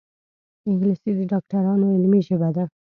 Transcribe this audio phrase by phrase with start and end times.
[0.67, 2.65] انګلیسي د ډاکټرانو علمي ژبه ده